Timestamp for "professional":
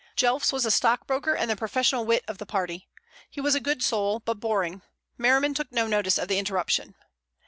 1.55-2.05